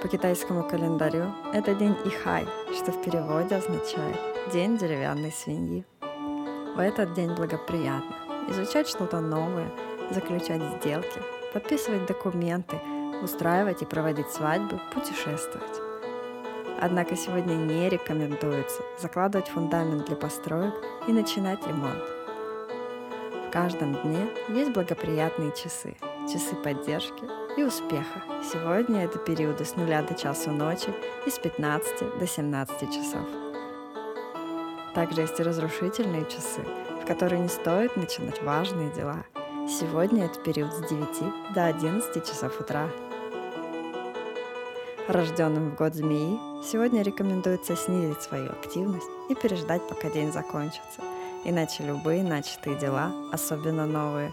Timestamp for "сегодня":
17.16-17.54, 28.52-29.04, 39.68-40.26, 46.62-47.02